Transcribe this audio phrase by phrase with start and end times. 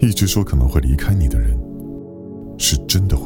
[0.00, 1.56] 一直说可能会离开你的人
[2.58, 3.25] 是真的会